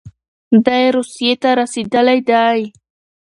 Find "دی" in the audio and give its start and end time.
0.65-0.83, 2.29-2.59